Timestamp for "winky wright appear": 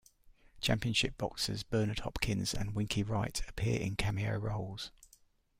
2.73-3.79